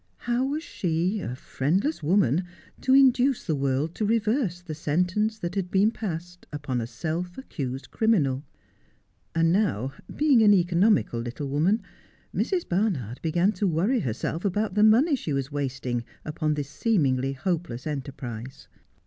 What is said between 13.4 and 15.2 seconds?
to worry herself about the money